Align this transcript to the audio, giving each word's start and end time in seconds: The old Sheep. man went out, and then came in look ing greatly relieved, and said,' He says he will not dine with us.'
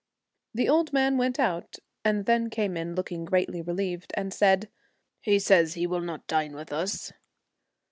The 0.55 0.67
old 0.67 0.87
Sheep. 0.89 0.93
man 0.95 1.19
went 1.19 1.37
out, 1.39 1.75
and 2.03 2.25
then 2.25 2.49
came 2.49 2.75
in 2.75 2.95
look 2.95 3.11
ing 3.11 3.23
greatly 3.23 3.61
relieved, 3.61 4.13
and 4.17 4.33
said,' 4.33 4.67
He 5.21 5.37
says 5.37 5.75
he 5.75 5.85
will 5.85 6.01
not 6.01 6.25
dine 6.25 6.55
with 6.55 6.73
us.' 6.73 7.13